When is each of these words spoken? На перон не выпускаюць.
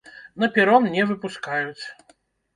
На 0.43 0.47
перон 0.55 0.87
не 0.95 1.05
выпускаюць. 1.11 1.85